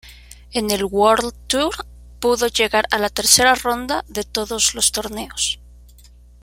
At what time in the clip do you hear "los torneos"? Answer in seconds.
4.73-5.59